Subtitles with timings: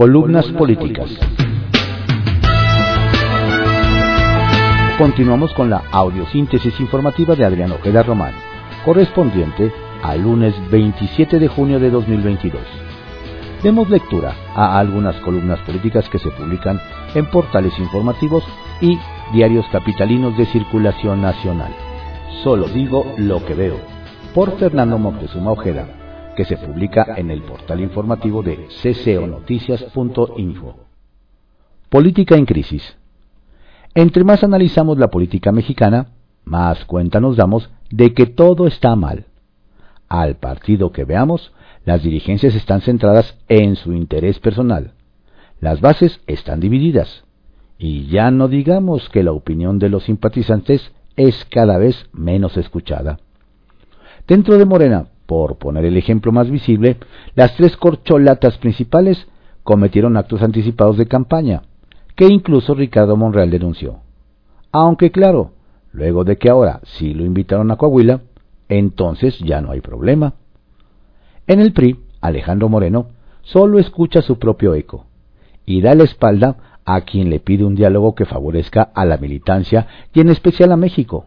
[0.00, 1.10] Columnas políticas.
[4.96, 8.32] Continuamos con la audiosíntesis informativa de Adrián Ojeda Román,
[8.82, 9.70] correspondiente
[10.02, 12.62] al lunes 27 de junio de 2022.
[13.62, 16.80] Demos lectura a algunas columnas políticas que se publican
[17.14, 18.42] en portales informativos
[18.80, 18.98] y
[19.34, 21.74] diarios capitalinos de circulación nacional.
[22.42, 23.76] Solo digo lo que veo,
[24.34, 25.99] por Fernando Montezuma Ojeda,
[26.36, 30.76] que se publica en el portal informativo de cconoticias.info.
[31.88, 32.96] Política en crisis.
[33.94, 36.08] Entre más analizamos la política mexicana,
[36.44, 39.26] más cuenta nos damos de que todo está mal.
[40.08, 41.52] Al partido que veamos,
[41.84, 44.92] las dirigencias están centradas en su interés personal.
[45.60, 47.24] Las bases están divididas.
[47.78, 53.18] Y ya no digamos que la opinión de los simpatizantes es cada vez menos escuchada.
[54.26, 56.96] Dentro de Morena, por poner el ejemplo más visible,
[57.36, 59.28] las tres corcholatas principales
[59.62, 61.62] cometieron actos anticipados de campaña,
[62.16, 64.00] que incluso Ricardo Monreal denunció.
[64.72, 65.52] Aunque claro,
[65.92, 68.22] luego de que ahora sí lo invitaron a Coahuila,
[68.68, 70.34] entonces ya no hay problema.
[71.46, 73.10] En el PRI, Alejandro Moreno
[73.42, 75.06] solo escucha su propio eco
[75.64, 79.86] y da la espalda a quien le pide un diálogo que favorezca a la militancia
[80.12, 81.26] y en especial a México.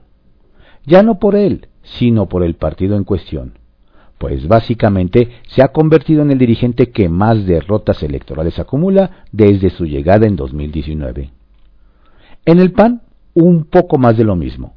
[0.85, 3.62] Ya no por él, sino por el partido en cuestión,
[4.17, 9.85] pues básicamente se ha convertido en el dirigente que más derrotas electorales acumula desde su
[9.85, 11.31] llegada en 2019.
[12.45, 13.01] En el PAN,
[13.33, 14.75] un poco más de lo mismo.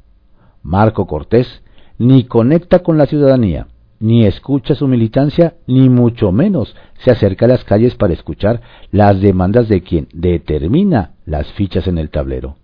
[0.63, 1.61] Marco Cortés
[1.97, 3.67] ni conecta con la ciudadanía,
[3.99, 9.19] ni escucha su militancia, ni mucho menos se acerca a las calles para escuchar las
[9.19, 12.57] demandas de quien determina las fichas en el tablero.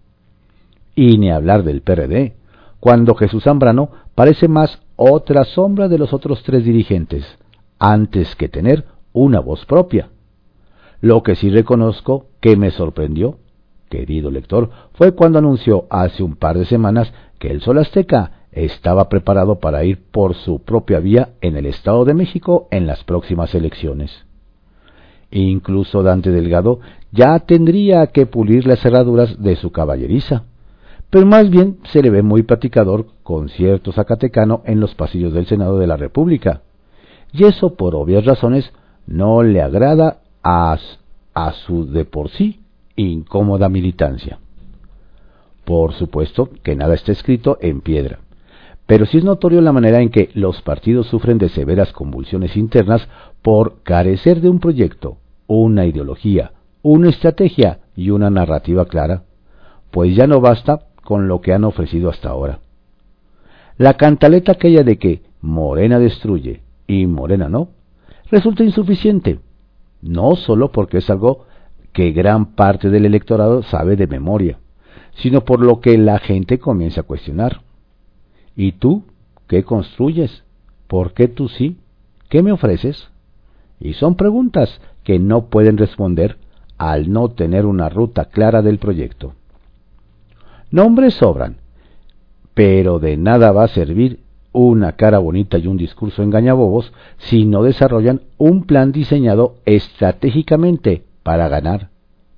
[0.95, 2.35] Y ni hablar del PRD,
[2.79, 7.25] cuando Jesús Zambrano parece más otra sombra de los otros tres dirigentes,
[7.79, 10.09] antes que tener una voz propia.
[11.01, 13.37] Lo que sí reconozco que me sorprendió,
[13.89, 19.09] querido lector, fue cuando anunció hace un par de semanas que el Sol Azteca estaba
[19.09, 23.53] preparado para ir por su propia vía en el Estado de México en las próximas
[23.55, 24.25] elecciones.
[25.31, 26.79] Incluso Dante Delgado
[27.11, 30.43] ya tendría que pulir las cerraduras de su caballeriza,
[31.13, 35.45] pero más bien se le ve muy platicador con cierto zacatecano en los pasillos del
[35.45, 36.63] Senado de la República,
[37.31, 38.73] y eso por obvias razones
[39.05, 40.75] no le agrada a,
[41.67, 42.61] su de por sí
[42.95, 44.39] incómoda militancia.
[45.65, 48.17] Por supuesto que nada está escrito en piedra,
[48.87, 53.07] pero sí es notorio la manera en que los partidos sufren de severas convulsiones internas
[53.43, 59.25] por carecer de un proyecto, una ideología, una estrategia y una narrativa clara,
[59.91, 62.59] pues ya no basta con lo que han ofrecido hasta ahora.
[63.77, 67.69] La cantaleta aquella de que Morena destruye y Morena no,
[68.29, 69.39] resulta insuficiente,
[70.01, 71.45] no solo porque es algo
[71.91, 74.59] que gran parte del electorado sabe de memoria,
[75.15, 77.61] sino por lo que la gente comienza a cuestionar.
[78.55, 79.03] ¿Y tú
[79.47, 80.43] qué construyes?
[80.87, 81.77] ¿Por qué tú sí?
[82.29, 83.09] ¿Qué me ofreces?
[83.79, 86.37] Y son preguntas que no pueden responder
[86.77, 89.33] al no tener una ruta clara del proyecto.
[90.73, 91.57] Nombres sobran,
[92.55, 94.21] pero de nada va a servir
[94.53, 101.47] una cara bonita y un discurso engañabobos si no desarrollan un plan diseñado estratégicamente para
[101.47, 101.89] ganar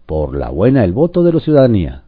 [0.06, 2.04] por la buena el voto de la ciudadanía.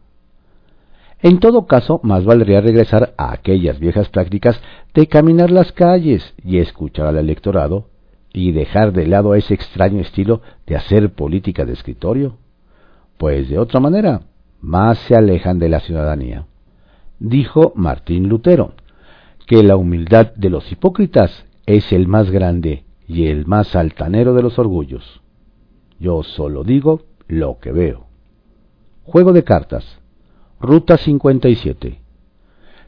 [1.22, 4.60] En todo caso, más valdría regresar a aquellas viejas prácticas
[4.92, 7.86] de caminar las calles y escuchar al electorado
[8.34, 12.36] y dejar de lado ese extraño estilo de hacer política de escritorio,
[13.16, 14.20] pues de otra manera
[14.60, 16.46] más se alejan de la ciudadanía.
[17.18, 18.74] Dijo Martín Lutero
[19.46, 24.42] que la humildad de los hipócritas es el más grande y el más altanero de
[24.42, 25.22] los orgullos.
[25.98, 28.06] Yo solo digo lo que veo.
[29.04, 30.00] Juego de cartas.
[30.60, 32.00] Ruta 57.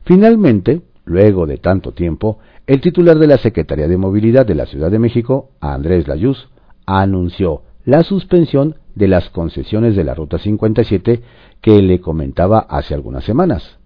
[0.03, 4.91] Finalmente, luego de tanto tiempo, el titular de la Secretaría de Movilidad de la Ciudad
[4.91, 6.49] de México, Andrés Layuz,
[6.87, 11.23] anunció la suspensión de las concesiones de la Ruta 57
[11.63, 13.79] que le comentaba hace algunas semanas,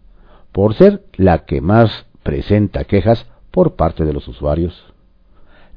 [0.51, 4.93] por ser la que más presenta quejas por parte de los usuarios.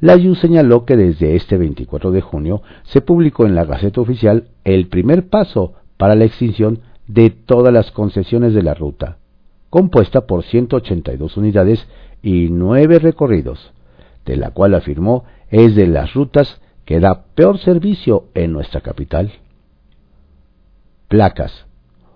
[0.01, 4.87] Layuz señaló que desde este 24 de junio se publicó en la Gaceta Oficial el
[4.87, 9.17] primer paso para la extinción de todas las concesiones de la ruta,
[9.69, 11.87] compuesta por 182 unidades
[12.23, 13.71] y nueve recorridos,
[14.25, 19.33] de la cual afirmó es de las rutas que da peor servicio en nuestra capital.
[21.09, 21.67] Placas.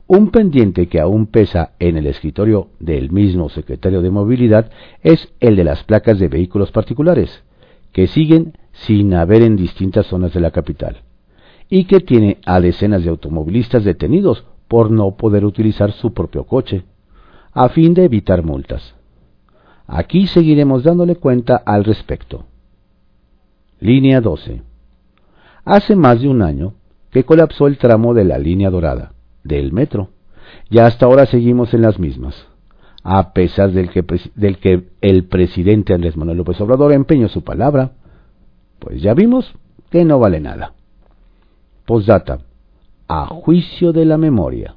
[0.08, 4.72] Un pendiente que aún pesa en el escritorio del mismo secretario de Movilidad
[5.04, 7.44] es el de las placas de vehículos particulares,
[7.92, 11.02] que siguen sin haber en distintas zonas de la capital
[11.70, 16.84] y que tiene a decenas de automovilistas detenidos por no poder utilizar su propio coche,
[17.52, 18.96] a fin de evitar multas.
[19.86, 22.46] Aquí seguiremos dándole cuenta al respecto.
[23.82, 24.62] Línea 12.
[25.66, 26.76] Hace más de un año
[27.10, 29.14] que colapsó el tramo de la línea dorada
[29.44, 30.10] del metro,
[30.70, 32.48] y hasta ahora seguimos en las mismas,
[33.04, 37.94] a pesar del que, el presidente Andrés Manuel López Obrador empeñó su palabra,
[38.78, 39.52] pues ya vimos
[39.90, 40.74] que no vale nada.
[41.86, 42.40] Postdata,
[43.08, 44.76] a juicio de la memoria.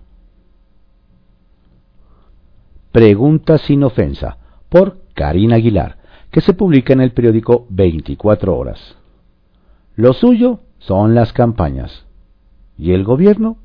[2.91, 4.39] Pregunta sin ofensa,
[4.71, 5.99] por Karina Aguilar,
[6.35, 8.97] que se publica en el periódico 24 horas.
[9.95, 12.07] Lo suyo son las campañas.
[12.77, 13.59] ¿Y el gobierno?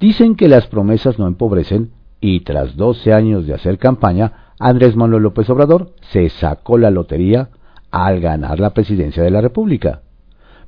[0.00, 5.24] Dicen que las promesas no empobrecen y tras 12 años de hacer campaña, Andrés Manuel
[5.24, 7.50] López Obrador se sacó la lotería
[7.90, 10.00] al ganar la presidencia de la República.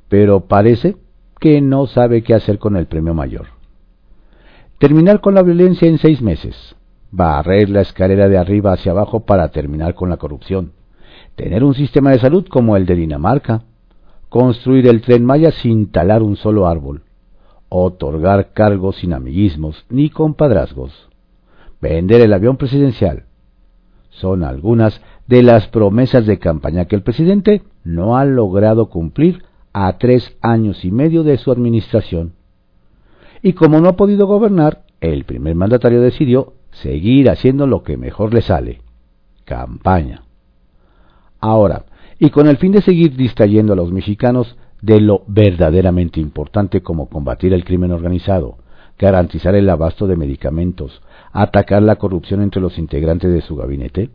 [0.09, 0.97] Pero parece
[1.39, 3.47] que no sabe qué hacer con el premio mayor.
[4.77, 6.75] Terminar con la violencia en seis meses,
[7.17, 10.73] barrer la escalera de arriba hacia abajo para terminar con la corrupción,
[11.35, 13.63] tener un sistema de salud como el de Dinamarca,
[14.29, 17.01] construir el tren Maya sin talar un solo árbol,
[17.69, 21.09] otorgar cargos sin amiguismos ni compadrazgos,
[21.81, 23.23] vender el avión presidencial.
[24.09, 29.43] Son algunas de las promesas de campaña que el presidente no ha logrado cumplir
[29.73, 32.33] a tres años y medio de su administración.
[33.41, 38.33] Y como no ha podido gobernar, el primer mandatario decidió seguir haciendo lo que mejor
[38.33, 38.81] le sale,
[39.45, 40.23] campaña.
[41.39, 41.85] Ahora,
[42.19, 47.09] y con el fin de seguir distrayendo a los mexicanos de lo verdaderamente importante como
[47.09, 48.57] combatir el crimen organizado,
[48.97, 51.01] garantizar el abasto de medicamentos,
[51.31, 54.09] atacar la corrupción entre los integrantes de su gabinete,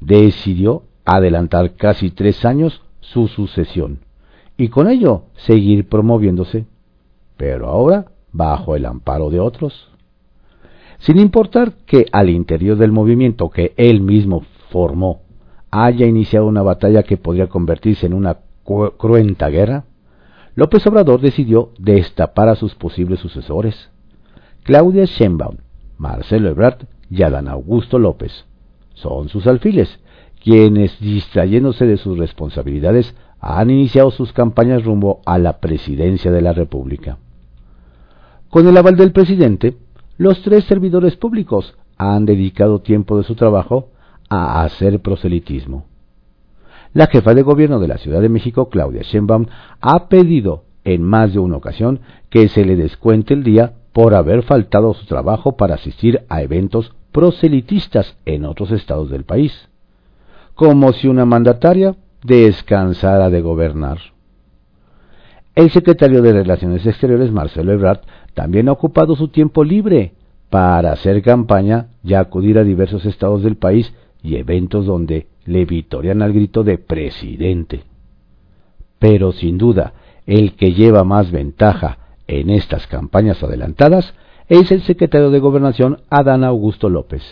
[0.00, 4.00] decidió adelantar casi tres años su sucesión
[4.56, 6.66] y con ello seguir promoviéndose,
[7.36, 9.90] pero ahora bajo el amparo de otros.
[10.98, 15.22] Sin importar que al interior del movimiento que él mismo formó
[15.70, 18.38] haya iniciado una batalla que podría convertirse en una
[18.96, 19.84] cruenta guerra,
[20.54, 23.90] López Obrador decidió destapar a sus posibles sucesores,
[24.62, 25.58] Claudia Sheinbaum,
[25.98, 28.46] Marcelo Ebrard y Adán Augusto López.
[28.94, 30.00] Son sus alfiles,
[30.42, 36.52] quienes, distrayéndose de sus responsabilidades, han iniciado sus campañas rumbo a la presidencia de la
[36.52, 37.18] República.
[38.48, 39.76] Con el aval del presidente,
[40.18, 43.88] los tres servidores públicos han dedicado tiempo de su trabajo
[44.28, 45.86] a hacer proselitismo.
[46.92, 49.46] La jefa de gobierno de la Ciudad de México, Claudia Sheinbaum,
[49.80, 54.42] ha pedido en más de una ocasión que se le descuente el día por haber
[54.42, 59.68] faltado a su trabajo para asistir a eventos proselitistas en otros estados del país,
[60.54, 63.98] como si una mandataria descansara de gobernar.
[65.54, 68.00] El secretario de Relaciones Exteriores, Marcelo Ebrard,
[68.36, 70.12] también ha ocupado su tiempo libre
[70.50, 76.20] para hacer campaña y acudir a diversos estados del país y eventos donde le vitorian
[76.20, 77.84] al grito de presidente.
[78.98, 79.94] Pero sin duda,
[80.26, 81.96] el que lleva más ventaja
[82.26, 84.12] en estas campañas adelantadas
[84.48, 87.22] es el secretario de Gobernación Adán Augusto López,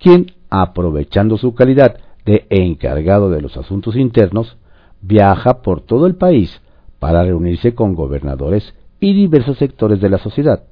[0.00, 4.56] quien, aprovechando su calidad de encargado de los asuntos internos,
[5.00, 6.60] viaja por todo el país
[7.00, 10.64] para reunirse con gobernadores y diversos sectores de la sociedad.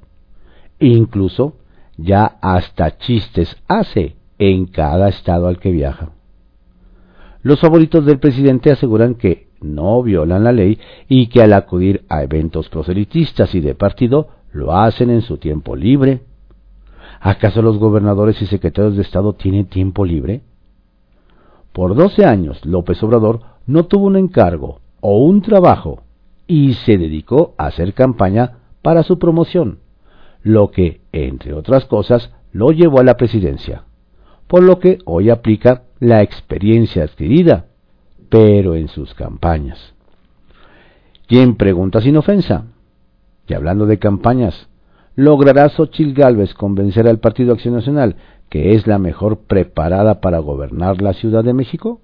[0.79, 1.55] Incluso
[1.97, 6.11] ya hasta chistes hace en cada estado al que viaja.
[7.41, 12.23] Los favoritos del presidente aseguran que no violan la ley y que al acudir a
[12.23, 16.21] eventos proselitistas y de partido lo hacen en su tiempo libre.
[17.19, 20.41] ¿Acaso los gobernadores y secretarios de Estado tienen tiempo libre?
[21.73, 26.03] Por doce años López Obrador no tuvo un encargo o un trabajo
[26.47, 29.79] y se dedicó a hacer campaña para su promoción,
[30.41, 33.83] lo que, entre otras cosas, lo llevó a la presidencia
[34.47, 37.65] por lo que hoy aplica la experiencia adquirida,
[38.29, 39.93] pero en sus campañas.
[41.27, 42.65] ¿Quién pregunta sin ofensa?
[43.47, 44.69] Y hablando de campañas,
[45.15, 48.15] ¿logrará Xochil Gálvez convencer al Partido Acción Nacional
[48.49, 51.99] que es la mejor preparada para gobernar la Ciudad de México?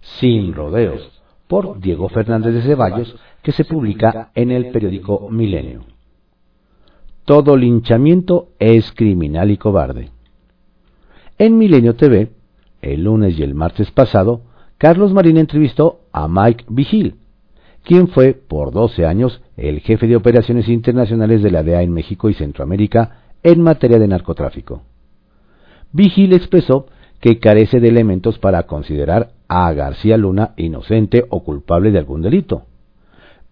[0.00, 1.17] Sin rodeos,
[1.48, 5.80] por Diego Fernández de Ceballos, que se publica en el periódico Milenio.
[7.24, 10.10] Todo linchamiento es criminal y cobarde.
[11.38, 12.30] En Milenio TV,
[12.82, 14.42] el lunes y el martes pasado,
[14.76, 17.16] Carlos Marín entrevistó a Mike Vigil,
[17.82, 22.28] quien fue por 12 años el jefe de operaciones internacionales de la DEA en México
[22.28, 24.82] y Centroamérica en materia de narcotráfico.
[25.92, 26.86] Vigil expresó
[27.20, 32.64] que carece de elementos para considerar a García Luna inocente o culpable de algún delito,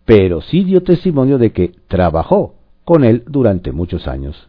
[0.04, 4.48] pero sí dio testimonio de que trabajó con él durante muchos años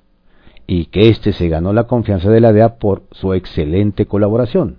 [0.67, 4.77] y que éste se ganó la confianza de la DEA por su excelente colaboración.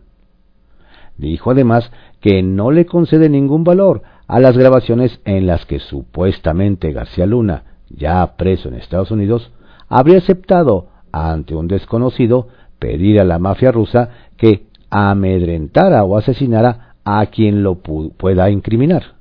[1.17, 6.93] Dijo además que no le concede ningún valor a las grabaciones en las que supuestamente
[6.93, 9.51] García Luna, ya preso en Estados Unidos,
[9.89, 12.49] habría aceptado ante un desconocido
[12.79, 19.15] pedir a la mafia rusa que amedrentara o asesinara a quien lo pueda incriminar.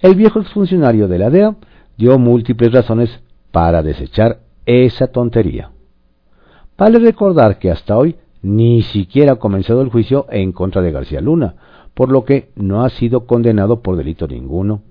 [0.00, 1.56] El viejo exfuncionario de la DEA
[1.96, 5.70] dio múltiples razones para desechar esa tontería.
[6.76, 11.20] Vale recordar que hasta hoy ni siquiera ha comenzado el juicio en contra de García
[11.20, 11.54] Luna,
[11.94, 14.82] por lo que no ha sido condenado por delito ninguno.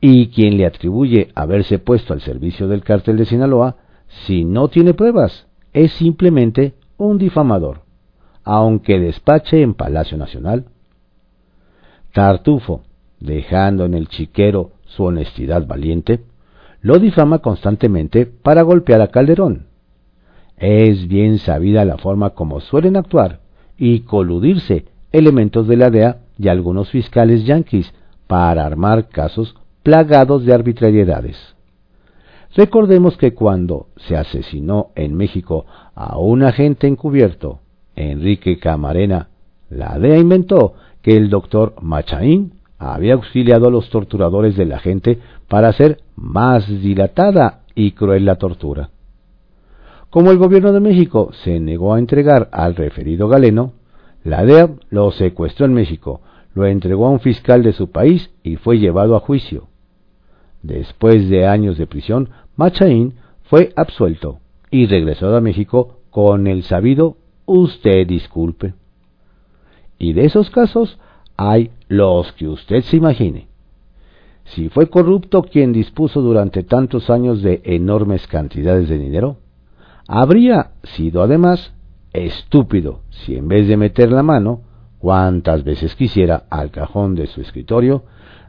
[0.00, 3.76] Y quien le atribuye haberse puesto al servicio del cártel de Sinaloa,
[4.26, 7.80] si no tiene pruebas, es simplemente un difamador,
[8.50, 10.64] aunque despache en Palacio Nacional.
[12.14, 12.80] Tartufo,
[13.20, 16.20] dejando en el chiquero su honestidad valiente,
[16.80, 19.66] lo difama constantemente para golpear a Calderón.
[20.56, 23.40] Es bien sabida la forma como suelen actuar
[23.76, 27.92] y coludirse elementos de la DEA y algunos fiscales yanquis
[28.26, 31.36] para armar casos plagados de arbitrariedades.
[32.56, 37.60] Recordemos que cuando se asesinó en México a un agente encubierto,
[37.98, 39.28] Enrique Camarena,
[39.68, 45.18] la DEA inventó que el doctor Machaín había auxiliado a los torturadores de la gente
[45.48, 48.90] para hacer más dilatada y cruel la tortura.
[50.10, 53.72] Como el gobierno de México se negó a entregar al referido Galeno,
[54.22, 56.20] la DEA lo secuestró en México,
[56.54, 59.66] lo entregó a un fiscal de su país y fue llevado a juicio.
[60.62, 63.14] Después de años de prisión, Machaín
[63.44, 64.38] fue absuelto
[64.70, 67.16] y regresó a México con el sabido
[67.48, 68.74] usted disculpe.
[69.98, 70.98] Y de esos casos
[71.36, 73.48] hay los que usted se imagine.
[74.44, 79.38] Si fue corrupto quien dispuso durante tantos años de enormes cantidades de dinero,
[80.06, 81.72] habría sido además
[82.12, 84.62] estúpido si en vez de meter la mano,
[84.98, 88.04] cuantas veces quisiera, al cajón de su escritorio,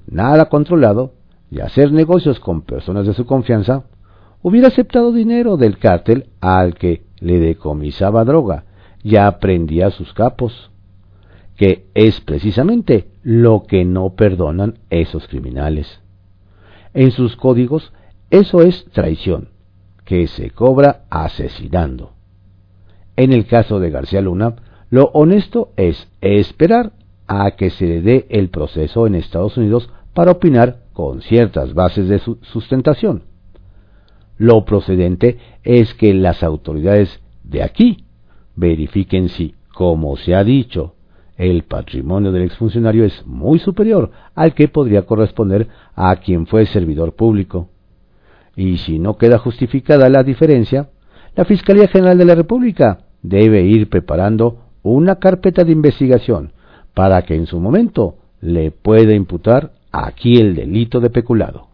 [0.07, 1.13] nada controlado,
[1.51, 3.83] y hacer negocios con personas de su confianza,
[4.41, 8.65] hubiera aceptado dinero del cártel al que le decomisaba droga
[9.03, 10.71] y aprendía sus capos
[11.59, 15.99] que es precisamente lo que no perdonan esos criminales.
[16.93, 17.91] En sus códigos,
[18.29, 19.49] eso es traición,
[20.05, 22.13] que se cobra asesinando.
[23.17, 24.55] En el caso de García Luna,
[24.89, 26.93] lo honesto es esperar
[27.27, 32.07] a que se le dé el proceso en Estados Unidos para opinar con ciertas bases
[32.07, 33.23] de sustentación.
[34.37, 38.05] Lo procedente es que las autoridades de aquí
[38.59, 40.95] verifiquen si, como se ha dicho,
[41.37, 47.15] el patrimonio del exfuncionario es muy superior al que podría corresponder a quien fue servidor
[47.15, 47.69] público.
[48.57, 50.89] Y si no queda justificada la diferencia,
[51.35, 56.51] la Fiscalía General de la República debe ir preparando una carpeta de investigación
[56.93, 61.67] para que en su momento le pueda imputar aquí el delito de peculado.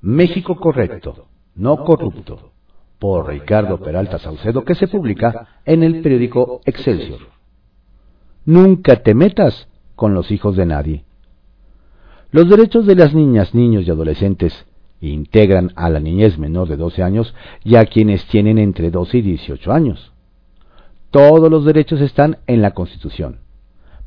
[0.00, 1.26] México correcto,
[1.56, 2.52] no corrupto,
[3.00, 7.20] por Ricardo Peralta Saucedo, que se publica en el periódico Excelsior.
[8.44, 11.04] Nunca te metas con los hijos de nadie.
[12.30, 14.66] Los derechos de las niñas, niños y adolescentes
[15.00, 19.22] integran a la niñez menor de 12 años y a quienes tienen entre 12 y
[19.22, 20.12] 18 años.
[21.10, 23.40] Todos los derechos están en la Constitución,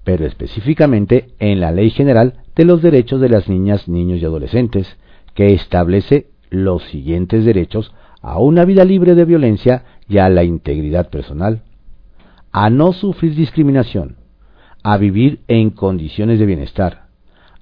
[0.03, 4.97] pero específicamente en la Ley General de los Derechos de las Niñas, Niños y Adolescentes,
[5.33, 7.91] que establece los siguientes derechos
[8.23, 11.61] a una vida libre de violencia y a la integridad personal,
[12.51, 14.15] a no sufrir discriminación,
[14.81, 17.07] a vivir en condiciones de bienestar,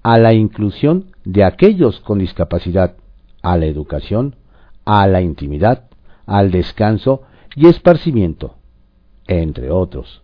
[0.03, 2.96] a la inclusión de aquellos con discapacidad,
[3.41, 4.36] a la educación,
[4.86, 5.89] a la intimidad,
[6.25, 7.24] al descanso
[7.56, 8.56] y esparcimiento,
[9.27, 10.22] entre otros.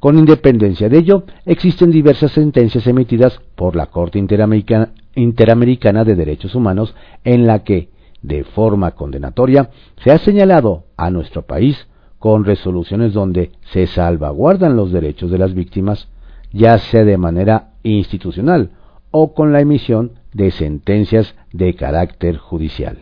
[0.00, 6.94] Con independencia de ello, existen diversas sentencias emitidas por la Corte Interamericana, de Derechos Humanos
[7.22, 7.93] en la que,
[8.24, 9.70] de forma condenatoria,
[10.02, 11.86] se ha señalado a nuestro país
[12.18, 16.08] con resoluciones donde se salvaguardan los derechos de las víctimas,
[16.50, 18.70] ya sea de manera institucional
[19.10, 22.98] o con la emisión de sentencias de carácter judicial.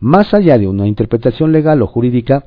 [0.00, 2.46] Más allá de una interpretación legal o jurídica,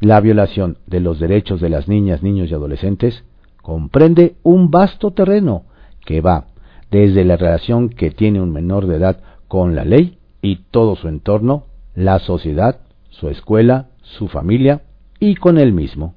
[0.00, 3.24] la violación de los derechos de las niñas, niños y adolescentes
[3.62, 5.64] comprende un vasto terreno
[6.06, 6.46] que va
[6.92, 11.08] desde la relación que tiene un menor de edad con la ley y todo su
[11.08, 14.82] entorno, la sociedad, su escuela, su familia
[15.18, 16.16] y con él mismo.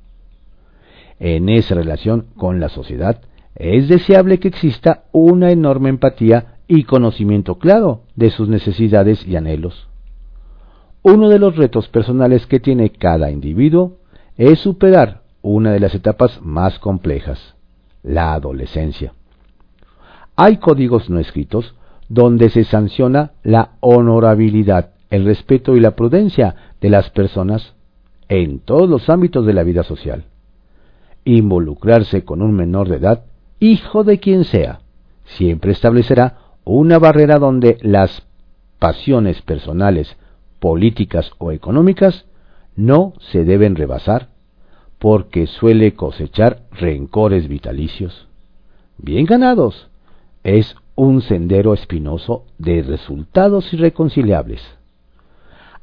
[1.18, 3.22] En esa relación con la sociedad
[3.56, 9.88] es deseable que exista una enorme empatía y conocimiento claro de sus necesidades y anhelos.
[11.04, 14.00] Uno de los retos personales que tiene cada individuo
[14.36, 17.56] es superar una de las etapas más complejas,
[18.04, 19.14] la adolescencia.
[20.36, 21.77] Hay códigos no escritos
[22.10, 27.74] donde se sanciona la honorabilidad, el respeto y la prudencia de las personas
[28.30, 30.26] en todos los ámbitos de la vida social.
[31.26, 33.26] Involucrarse con un menor de edad,
[33.60, 34.80] hijo de quien sea,
[35.26, 38.24] siempre establecerá una barrera donde las
[38.80, 40.16] pasiones personales,
[40.60, 42.26] políticas o económicas
[42.76, 44.30] no se deben rebasar,
[45.00, 48.28] porque suele cosechar rencores vitalicios.
[48.98, 49.90] Bien ganados,
[50.44, 54.62] es un sendero espinoso de resultados irreconciliables.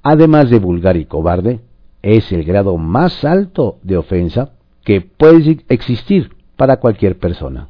[0.03, 1.61] Además de vulgar y cobarde,
[2.03, 4.53] es el grado más alto de ofensa
[4.83, 7.69] que puede existir para cualquier persona.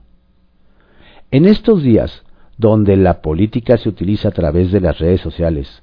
[1.31, 2.25] En estos días,
[2.57, 5.83] donde la política se utiliza a través de las redes sociales,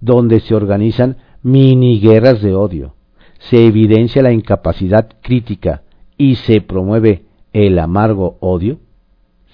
[0.00, 2.94] donde se organizan mini guerras de odio,
[3.40, 5.82] se evidencia la incapacidad crítica
[6.16, 8.78] y se promueve el amargo odio,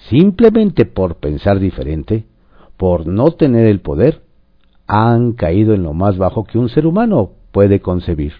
[0.08, 2.26] simplemente por pensar diferente,
[2.76, 4.22] por no tener el poder,
[4.86, 8.34] han caído en lo más bajo que un ser humano puede concebir.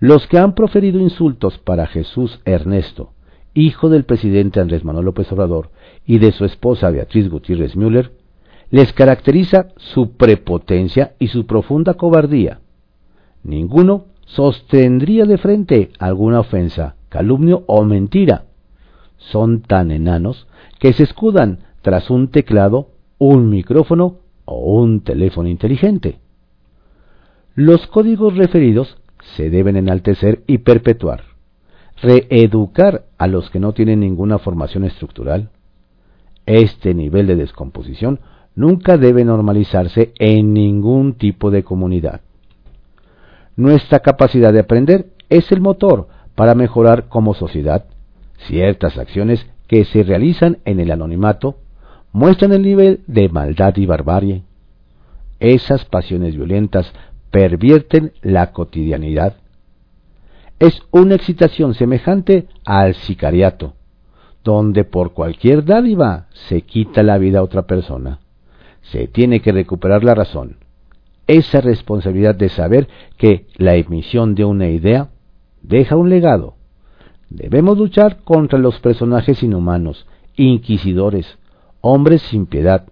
[0.00, 3.12] Los que han proferido insultos para Jesús Ernesto,
[3.54, 5.70] hijo del presidente Andrés Manuel López Obrador
[6.06, 8.12] y de su esposa Beatriz Gutiérrez Müller,
[8.70, 12.60] les caracteriza su prepotencia y su profunda cobardía.
[13.42, 18.44] Ninguno sostendría de frente alguna ofensa, calumnio o mentira.
[19.18, 20.46] Son tan enanos
[20.78, 26.18] que se escudan tras un teclado, un micrófono o un teléfono inteligente.
[27.54, 28.98] Los códigos referidos
[29.36, 31.24] se deben enaltecer y perpetuar,
[32.00, 35.50] reeducar a los que no tienen ninguna formación estructural.
[36.46, 38.20] Este nivel de descomposición
[38.54, 42.22] nunca debe normalizarse en ningún tipo de comunidad.
[43.56, 47.86] Nuestra capacidad de aprender es el motor para mejorar como sociedad.
[48.46, 51.58] Ciertas acciones que se realizan en el anonimato
[52.12, 54.42] muestran el nivel de maldad y barbarie.
[55.40, 56.92] Esas pasiones violentas
[57.30, 59.36] pervierten la cotidianidad.
[60.58, 63.74] Es una excitación semejante al sicariato,
[64.42, 68.20] donde por cualquier dádiva se quita la vida a otra persona.
[68.82, 70.56] Se tiene que recuperar la razón,
[71.26, 75.10] esa responsabilidad de saber que la emisión de una idea
[75.62, 76.57] deja un legado.
[77.30, 81.38] Debemos luchar contra los personajes inhumanos, inquisidores,
[81.80, 82.86] hombres sin piedad.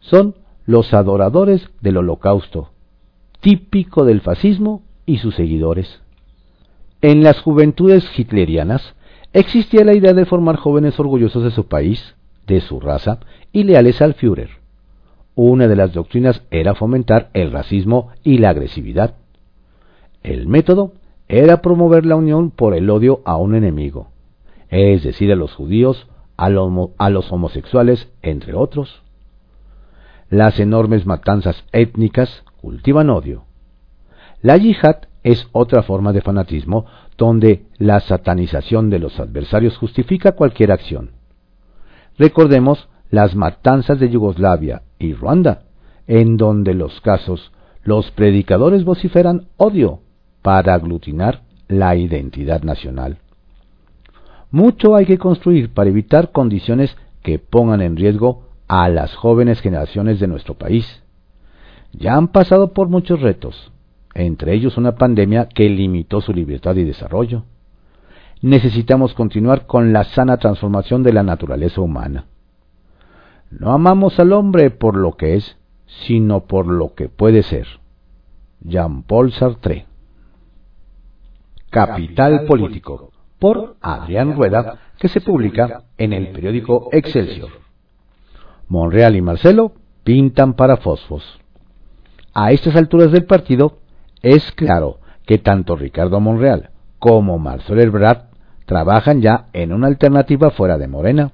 [0.00, 2.70] Son los adoradores del holocausto,
[3.40, 6.00] típico del fascismo y sus seguidores.
[7.02, 8.94] En las juventudes hitlerianas
[9.32, 12.14] existía la idea de formar jóvenes orgullosos de su país,
[12.46, 13.18] de su raza
[13.52, 14.50] y leales al Führer.
[15.34, 19.16] Una de las doctrinas era fomentar el racismo y la agresividad.
[20.22, 20.92] El método
[21.28, 24.08] era promover la unión por el odio a un enemigo,
[24.68, 26.06] es decir, a los judíos,
[26.36, 29.02] a, los homosexuales, entre otros.
[30.28, 33.44] Las enormes matanzas étnicas cultivan odio.
[34.42, 40.72] La yihad es otra forma de fanatismo donde la satanización de los adversarios justifica cualquier
[40.72, 41.12] acción.
[42.18, 45.62] Recordemos las matanzas de Yugoslavia y Ruanda,
[46.06, 50.00] en donde los casos los predicadores vociferan odio
[50.44, 53.16] para aglutinar la identidad nacional.
[54.50, 60.20] Mucho hay que construir para evitar condiciones que pongan en riesgo a las jóvenes generaciones
[60.20, 61.00] de nuestro país
[61.98, 63.72] ya han pasado por muchos retos,
[64.14, 67.44] entre ellos una pandemia que limitó su libertad y desarrollo.
[68.42, 72.26] Necesitamos continuar con la sana transformación de la naturaleza humana.
[73.50, 77.66] No amamos al hombre por lo que es, sino por lo que puede ser.
[78.60, 79.86] Jean-Paul Sartre.
[81.74, 83.10] Capital Político,
[83.40, 87.50] por Adrián Rueda, que se publica en el periódico Excelsior.
[88.68, 89.72] Monreal y Marcelo
[90.04, 91.40] pintan para fosfos.
[92.32, 93.78] A estas alturas del partido,
[94.22, 98.28] es claro que tanto Ricardo Monreal como Marcelo Ebrard
[98.66, 101.32] trabajan ya en una alternativa fuera de Morena.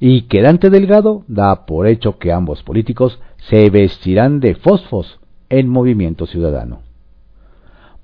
[0.00, 5.68] Y que Dante Delgado da por hecho que ambos políticos se vestirán de fosfos en
[5.68, 6.80] Movimiento Ciudadano.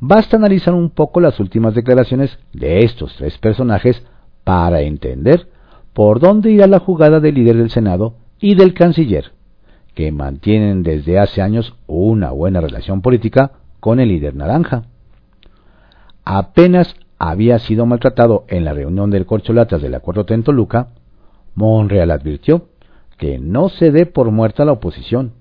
[0.00, 4.04] Basta analizar un poco las últimas declaraciones de estos tres personajes
[4.44, 5.48] para entender
[5.92, 9.32] por dónde irá la jugada del líder del Senado y del canciller,
[9.94, 14.84] que mantienen desde hace años una buena relación política con el líder naranja.
[16.24, 20.90] Apenas había sido maltratado en la reunión del Corcholatas del Acuerdo Tentoluca,
[21.56, 22.68] Monreal advirtió
[23.16, 25.32] que no se dé por muerta la oposición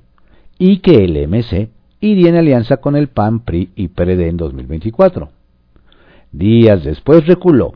[0.58, 1.70] y que el MC
[2.12, 5.30] iría en alianza con el PAN, PRI y PRD en 2024.
[6.32, 7.76] Días después reculó,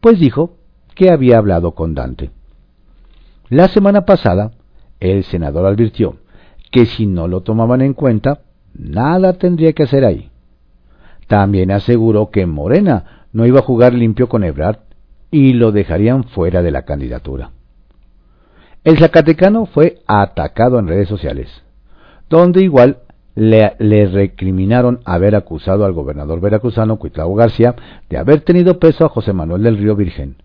[0.00, 0.56] pues dijo
[0.94, 2.30] que había hablado con Dante.
[3.48, 4.52] La semana pasada,
[5.00, 6.16] el senador advirtió
[6.70, 8.40] que si no lo tomaban en cuenta,
[8.74, 10.30] nada tendría que hacer ahí.
[11.28, 14.78] También aseguró que Morena no iba a jugar limpio con Ebrard
[15.30, 17.50] y lo dejarían fuera de la candidatura.
[18.82, 21.62] El Zacatecano fue atacado en redes sociales,
[22.28, 22.98] donde igual
[23.34, 27.74] le, recriminaron haber acusado al gobernador veracruzano Cuitlao García
[28.08, 30.36] de haber tenido peso a José Manuel del Río Virgen,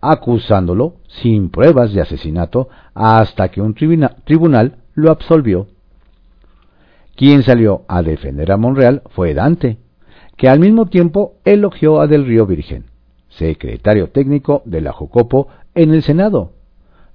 [0.00, 5.68] acusándolo sin pruebas de asesinato hasta que un tribunal lo absolvió.
[7.14, 9.78] Quien salió a defender a Monreal fue Dante,
[10.36, 12.86] que al mismo tiempo elogió a Del Río Virgen,
[13.28, 16.52] secretario técnico de la Jocopo en el Senado,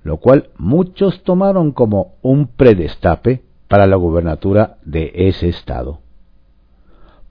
[0.04, 6.00] lo cual muchos tomaron como un predestape para la gubernatura de ese estado.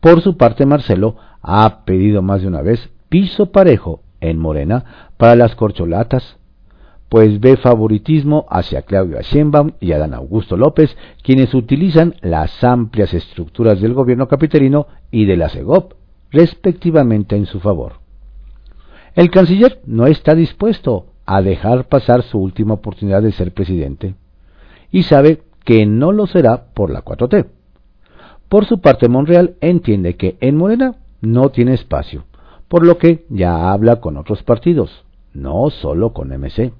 [0.00, 5.36] Por su parte, Marcelo ha pedido más de una vez piso parejo en Morena para
[5.36, 6.38] las corcholatas,
[7.08, 13.80] pues ve favoritismo hacia Claudio Sheinbaum y Adán Augusto López, quienes utilizan las amplias estructuras
[13.80, 15.94] del gobierno capitalino y de la CEGOP,
[16.30, 18.00] respectivamente en su favor.
[19.14, 24.14] El canciller no está dispuesto a dejar pasar su última oportunidad de ser presidente
[24.90, 27.44] y sabe que no lo será por la 4T.
[28.48, 32.24] Por su parte, Monreal entiende que en Morena no tiene espacio,
[32.68, 36.72] por lo que ya habla con otros partidos, no solo con MC.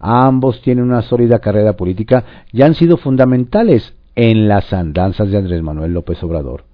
[0.00, 5.62] Ambos tienen una sólida carrera política y han sido fundamentales en las andanzas de Andrés
[5.62, 6.64] Manuel López Obrador,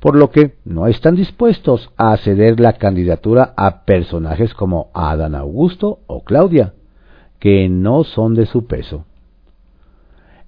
[0.00, 5.98] por lo que no están dispuestos a ceder la candidatura a personajes como Adán Augusto
[6.06, 6.72] o Claudia,
[7.40, 9.04] que no son de su peso.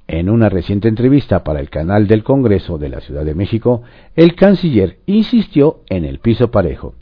[0.08, 3.82] En una reciente entrevista para el canal del Congreso de la Ciudad de México,
[4.16, 6.94] el canciller insistió en el piso parejo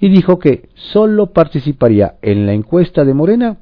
[0.00, 3.58] y dijo que solo participaría en la encuesta de Morena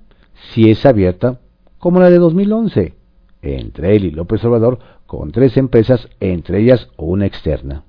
[0.52, 1.40] si es abierta
[1.78, 2.94] como la de 2011,
[3.42, 7.83] entre él y López Obrador, con tres empresas, entre ellas una externa.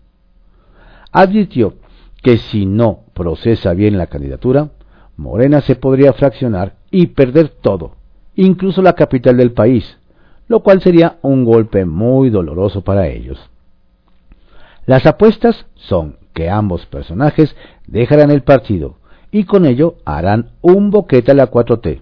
[1.12, 1.76] Advirtió
[2.24, 4.72] que si no procesa bien la candidatura,
[5.18, 7.96] Morena se podría fraccionar y perder todo,
[8.36, 9.98] incluso la capital del país,
[10.48, 13.40] lo cual sería un golpe muy doloroso para ellos.
[14.86, 17.56] Las apuestas son que ambos personajes
[17.88, 18.98] dejarán el partido
[19.32, 22.02] y con ello harán un boquete a la 4T.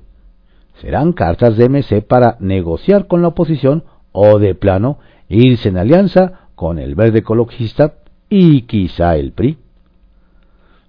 [0.82, 6.48] Serán cartas de MC para negociar con la oposición o de plano irse en alianza
[6.56, 7.96] con el verde ecologista
[8.30, 9.58] y quizá el PRI.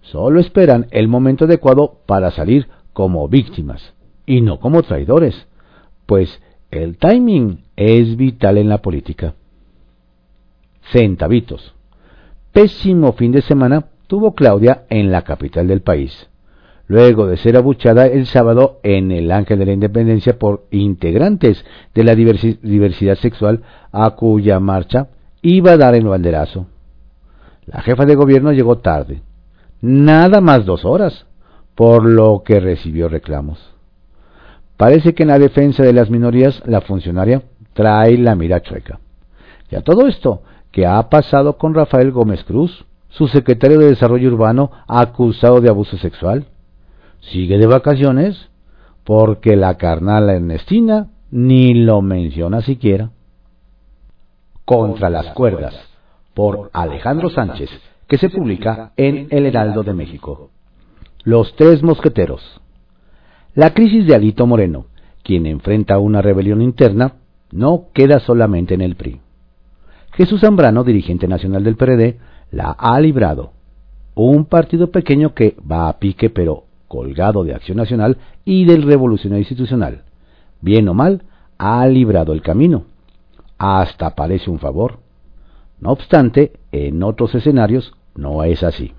[0.03, 3.95] Solo esperan el momento adecuado para salir como víctimas
[4.27, 5.47] y no como traidores,
[6.07, 6.41] pues
[6.83, 9.35] el timing es vital en la política.
[10.93, 11.75] Centavitos.
[12.53, 16.29] Pésimo fin de semana tuvo Claudia en la capital del país,
[16.87, 22.05] luego de ser abuchada el sábado en el Ángel de la Independencia por integrantes de
[22.05, 25.09] la diversidad sexual a cuya marcha
[25.43, 26.67] iba a dar el banderazo.
[27.67, 29.23] La jefa de gobierno llegó tarde,
[29.81, 31.27] nada más dos horas,
[31.75, 33.74] por lo que recibió reclamos.
[34.85, 37.41] Parece que en la defensa de las minorías la funcionaria
[37.73, 39.01] trae la mira chueca.
[39.71, 40.43] Y a todo esto,
[40.73, 45.97] ¿qué ha pasado con Rafael Gómez Cruz, su secretario de Desarrollo Urbano acusado de abuso
[45.97, 46.49] sexual?
[47.21, 48.51] ¿Sigue de vacaciones?
[49.05, 53.09] Porque la carnal Ernestina ni lo menciona siquiera.
[54.67, 55.75] Contra las cuerdas,
[56.35, 57.71] por Alejandro Sánchez,
[58.07, 60.51] que se publica en El Heraldo de México.
[61.23, 62.61] Los tres mosqueteros.
[63.55, 64.87] La crisis de Alito Moreno,
[65.23, 67.15] quien enfrenta una rebelión interna,
[67.53, 69.21] no queda solamente en el PRI.
[70.15, 72.19] Jesús Zambrano, dirigente nacional del PRD,
[72.51, 73.53] la ha librado.
[74.17, 79.43] Un partido pequeño que va a pique pero colgado de Acción Nacional y del Revolucionario
[79.43, 80.03] Institucional.
[80.61, 81.23] Bien o mal,
[81.57, 82.85] ha librado el camino.
[83.57, 84.99] Hasta parece un favor.
[85.81, 88.93] No obstante, en otros escenarios no es así.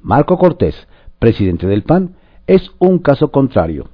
[0.00, 0.88] Marco Cortés,
[1.20, 3.88] presidente del PAN, es un caso contrario.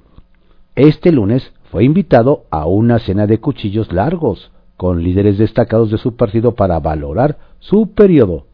[0.75, 6.15] Este lunes fue invitado a una cena de cuchillos largos con líderes destacados de su
[6.15, 8.45] partido para valorar su periodo,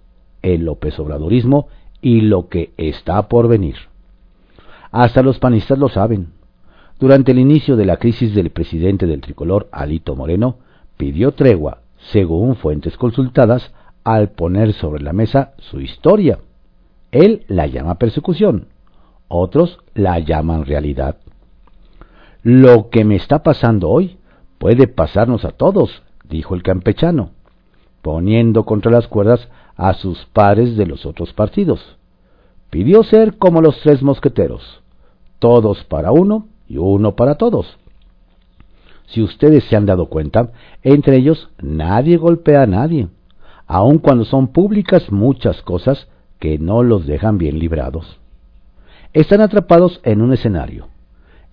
[0.42, 1.68] el López Obradorismo
[2.02, 3.76] y lo que está por venir.
[4.92, 6.30] Hasta los panistas lo saben.
[7.00, 10.58] Durante el inicio de la crisis del presidente del tricolor, Alito Moreno,
[10.98, 11.80] pidió tregua,
[12.12, 16.40] según fuentes consultadas, al poner sobre la mesa su historia.
[17.12, 18.68] Él la llama persecución,
[19.30, 21.18] otros la llaman realidad.
[22.44, 24.18] Lo que me está pasando hoy
[24.58, 27.32] puede pasarnos a todos, dijo el campechano,
[28.02, 31.98] poniendo contra las cuerdas a sus pares de los otros partidos.
[32.70, 34.82] Pidió ser como los tres mosqueteros,
[35.40, 37.78] todos para uno y uno para todos.
[39.08, 40.52] Si ustedes se han dado cuenta,
[40.84, 43.08] entre ellos nadie golpea a nadie,
[43.66, 46.08] aun cuando son públicas muchas cosas
[46.40, 48.19] que no los dejan bien librados.
[49.14, 50.88] Están atrapados en un escenario.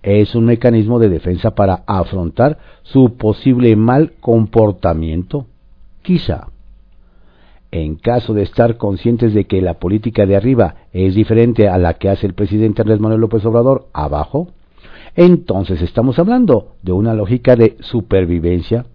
[0.03, 5.47] Es un mecanismo de defensa para afrontar su posible mal comportamiento,
[6.03, 6.47] quizá.
[7.71, 11.95] En caso de estar conscientes de que la política de arriba es diferente a la
[11.95, 14.49] que hace el presidente Andrés Manuel López Obrador abajo,
[15.15, 18.85] entonces estamos hablando de una lógica de supervivencia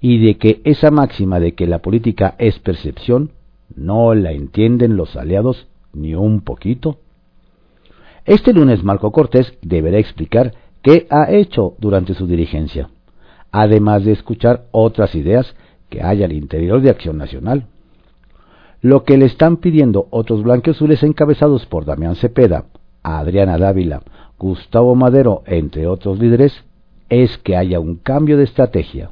[0.00, 3.32] y de que esa máxima de que la política es percepción
[3.74, 6.98] no la entienden los aliados ni un poquito.
[8.24, 12.88] Este lunes Marco Cortés deberá explicar qué ha hecho durante su dirigencia,
[13.50, 15.56] además de escuchar otras ideas
[15.88, 17.66] que hay al interior de Acción Nacional.
[18.80, 22.66] Lo que le están pidiendo otros blanqueazules encabezados por Damián Cepeda,
[23.02, 24.02] Adriana Dávila,
[24.38, 26.64] Gustavo Madero, entre otros líderes,
[27.08, 29.10] es que haya un cambio de estrategia,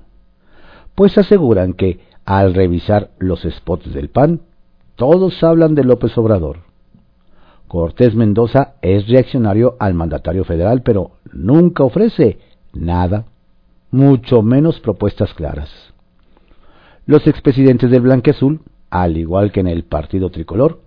[0.94, 4.42] pues aseguran que, al revisar los spots del PAN,
[4.94, 6.69] todos hablan de López Obrador.
[7.70, 12.38] Cortés Mendoza es reaccionario al mandatario federal, pero nunca ofrece
[12.72, 13.26] nada,
[13.92, 15.70] mucho menos propuestas claras.
[17.06, 20.80] Los expresidentes del Blanqueazul al igual que en el Partido Tricolor,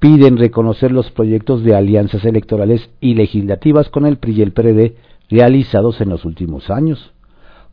[0.00, 4.96] piden reconocer los proyectos de alianzas electorales y legislativas con el PRI y el PRD
[5.30, 7.12] realizados en los últimos años,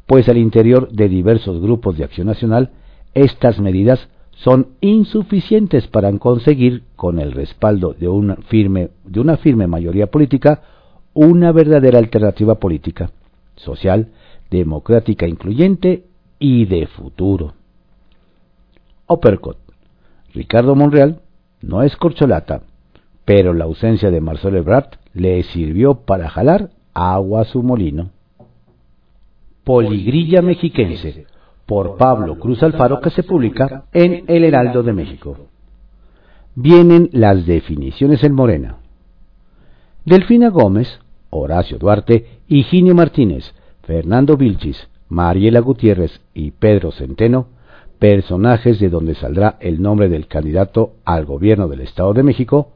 [0.06, 2.70] pues al interior de diversos grupos de acción nacional,
[3.14, 4.08] estas medidas
[4.44, 10.62] son insuficientes para conseguir, con el respaldo de una firme, de una firme mayoría política,
[11.14, 13.12] una verdadera alternativa política,
[13.56, 14.08] social,
[14.50, 16.06] democrática incluyente
[16.40, 17.54] y de futuro.
[19.06, 19.58] Opercot
[20.34, 21.22] Ricardo Monreal
[21.62, 22.64] no es corcholata,
[23.26, 28.10] pero la ausencia de Marcelo Ebrard le sirvió para jalar agua a su molino.
[29.64, 31.28] Poligrilla Mexiquense,
[31.72, 35.38] por Pablo Cruz Alfaro, que se publica en El Heraldo de México.
[36.54, 38.80] Vienen las definiciones en Morena.
[40.04, 43.54] Delfina Gómez, Horacio Duarte, Higinio Martínez,
[43.84, 47.48] Fernando Vilchis, Mariela Gutiérrez y Pedro Centeno
[48.00, 52.72] personajes de donde saldrá el nombre del candidato al gobierno del Estado de México,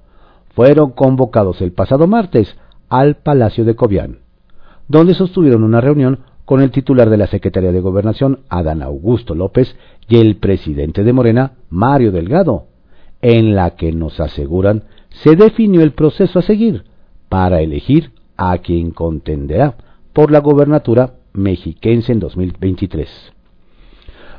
[0.54, 2.56] fueron convocados el pasado martes
[2.88, 4.20] al Palacio de Cobián,
[4.88, 9.76] donde sostuvieron una reunión con el titular de la Secretaría de Gobernación, Adán Augusto López,
[10.08, 12.68] y el presidente de Morena, Mario Delgado,
[13.22, 16.84] en la que nos aseguran se definió el proceso a seguir
[17.30, 19.76] para elegir a quien contenderá
[20.14, 23.10] por la gobernatura mexiquense en 2023.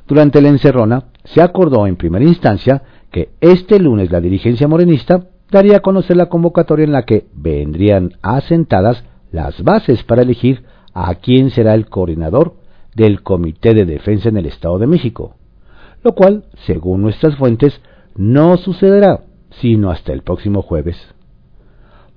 [0.06, 5.78] Durante la encerrona, se acordó en primera instancia que este lunes la dirigencia morenista daría
[5.78, 10.64] a conocer la convocatoria en la que vendrían asentadas las bases para elegir
[10.98, 12.54] a quién será el coordinador
[12.94, 15.34] del Comité de Defensa en el Estado de México,
[16.02, 17.82] lo cual, según nuestras fuentes,
[18.14, 19.20] no sucederá
[19.60, 20.96] sino hasta el próximo jueves.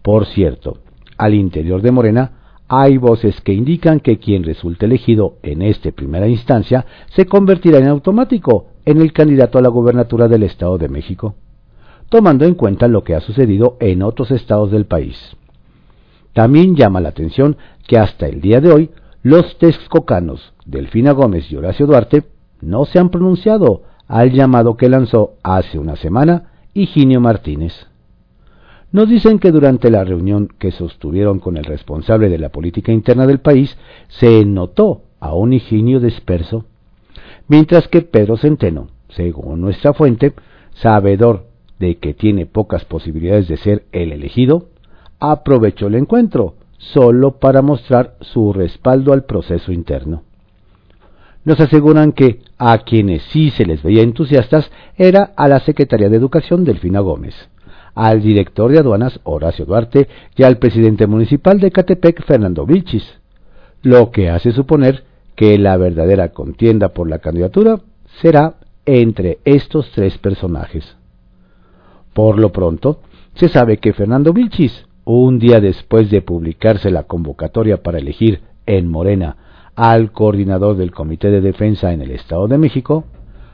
[0.01, 0.77] Por cierto,
[1.17, 2.31] al interior de Morena
[2.69, 7.89] hay voces que indican que quien resulte elegido en esta primera instancia se convertirá en
[7.89, 11.35] automático en el candidato a la gobernatura del Estado de México,
[12.07, 15.35] tomando en cuenta lo que ha sucedido en otros estados del país.
[16.33, 18.89] También llama la atención que hasta el día de hoy
[19.23, 22.23] los texcocanos Delfina Gómez y Horacio Duarte
[22.61, 27.87] no se han pronunciado al llamado que lanzó hace una semana Higinio Martínez.
[28.91, 33.27] Nos dicen que durante la reunión que sostuvieron con el responsable de la política interna
[33.27, 36.65] del país se notó a un Higinio disperso,
[37.47, 40.33] mientras que Pedro Centeno, según nuestra fuente,
[40.73, 41.45] sabedor
[41.77, 44.69] de que tiene pocas posibilidades de ser el elegido,
[45.19, 50.23] aprovechó el encuentro solo para mostrar su respaldo al proceso interno.
[51.43, 56.17] Nos aseguran que a quienes sí se les veía entusiastas era a la Secretaría de
[56.17, 57.35] Educación Delfina Gómez,
[57.95, 63.19] al director de aduanas Horacio Duarte y al presidente municipal de Catepec Fernando Vilchis,
[63.81, 65.03] lo que hace suponer
[65.35, 67.79] que la verdadera contienda por la candidatura
[68.21, 68.55] será
[68.85, 70.97] entre estos tres personajes.
[72.13, 72.99] Por lo pronto,
[73.35, 78.87] se sabe que Fernando Vilchis, un día después de publicarse la convocatoria para elegir en
[78.87, 79.37] Morena
[79.75, 83.05] al coordinador del Comité de Defensa en el Estado de México,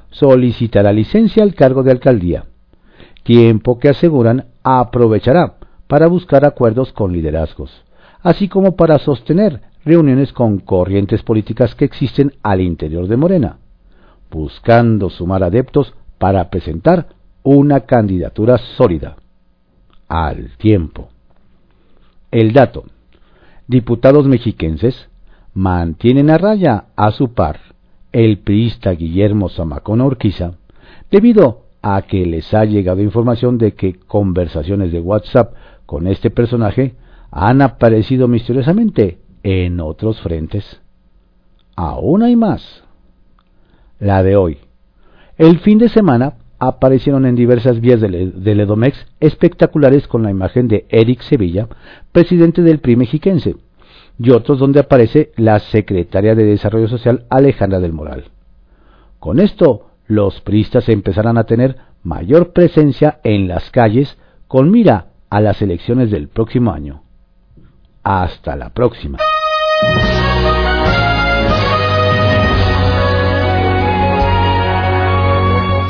[0.09, 2.45] solicitará licencia al cargo de alcaldía
[3.23, 5.55] tiempo que aseguran aprovechará
[5.87, 7.71] para buscar acuerdos con liderazgos,
[8.21, 13.57] así como para sostener reuniones con corrientes políticas que existen al interior de Morena,
[14.29, 17.07] buscando sumar adeptos para presentar
[17.43, 19.15] una candidatura sólida.
[20.07, 21.14] Al tiempo.
[22.35, 22.83] El dato.
[23.65, 25.07] Diputados mexiquenses
[25.53, 27.61] mantienen a raya a su par
[28.11, 30.55] el priista Guillermo Zamacona Orquiza,
[31.09, 35.53] debido a que les ha llegado información de que conversaciones de WhatsApp
[35.85, 36.95] con este personaje
[37.31, 40.81] han aparecido misteriosamente en otros frentes.
[41.77, 42.83] Aún hay más.
[43.97, 44.57] La de hoy.
[45.37, 46.33] El fin de semana
[46.67, 51.67] aparecieron en diversas vías del, Edomex espectaculares con la imagen de Eric Sevilla,
[52.11, 53.55] presidente del PRI mexiquense,
[54.17, 58.25] y otros donde aparece la secretaria de Desarrollo Social Alejandra del Moral.
[59.19, 65.41] Con esto, los priistas empezarán a tener mayor presencia en las calles con mira a
[65.41, 67.01] las elecciones del próximo año.
[68.03, 69.17] Hasta la próxima.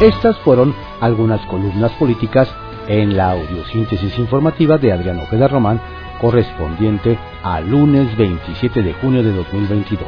[0.02, 2.54] Estas fueron algunas columnas políticas
[2.88, 5.80] en la audiosíntesis informativa de Adrián Ojeda Román,
[6.20, 10.06] correspondiente al lunes 27 de junio de 2022.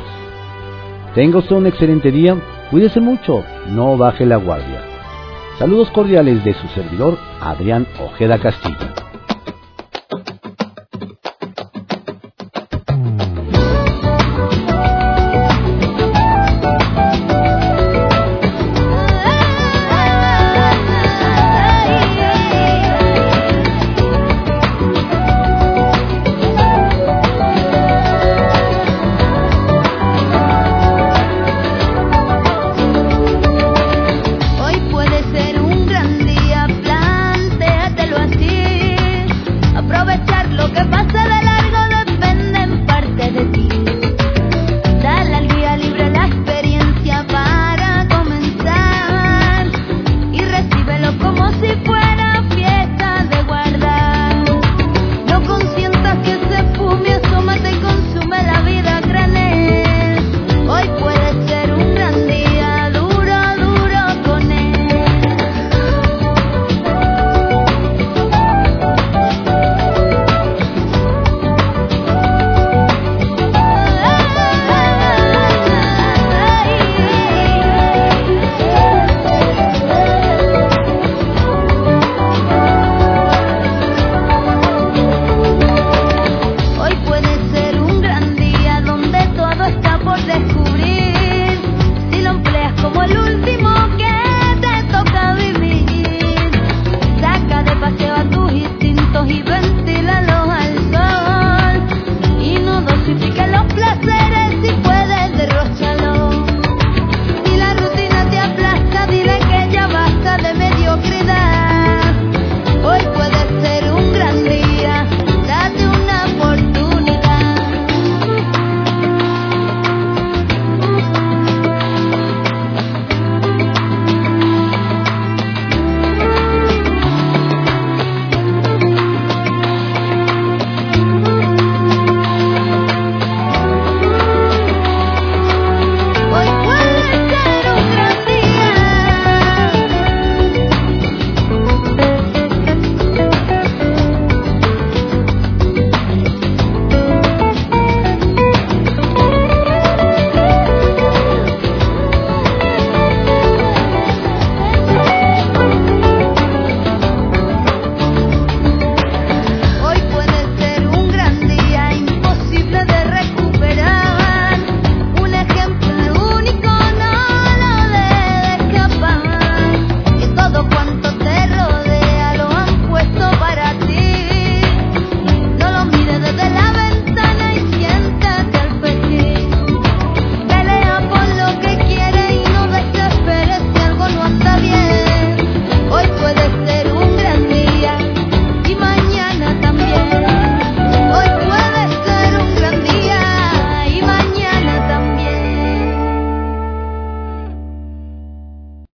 [1.16, 2.36] Tenga usted un excelente día,
[2.70, 4.84] cuídese mucho, no baje la guardia.
[5.58, 8.76] Saludos cordiales de su servidor, Adrián Ojeda Castillo.